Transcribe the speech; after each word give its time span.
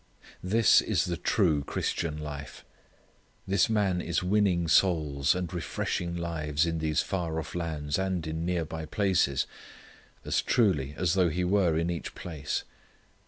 This 0.41 0.81
is 0.81 1.05
the 1.05 1.15
true 1.15 1.63
Christian 1.63 2.17
life. 2.17 2.65
This 3.47 3.69
man 3.69 4.01
is 4.01 4.23
winning 4.23 4.67
souls 4.67 5.35
and 5.35 5.53
refreshing 5.53 6.15
lives 6.17 6.65
in 6.65 6.79
these 6.79 7.03
far 7.03 7.37
off 7.39 7.53
lands 7.53 7.99
and 7.99 8.25
in 8.25 8.43
near 8.43 8.65
by 8.65 8.85
places 8.87 9.45
as 10.25 10.41
truly 10.41 10.95
as 10.97 11.13
though 11.13 11.29
he 11.29 11.43
were 11.43 11.77
in 11.77 11.91
each 11.91 12.15
place. 12.15 12.63